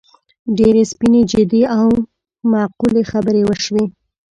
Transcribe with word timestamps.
ډېرې 0.57 0.83
سپینې، 0.91 1.21
جدي 1.31 1.61
او 1.79 1.87
معقولې 2.51 3.03
خبرې 3.11 3.41
وشوې. 3.45 3.83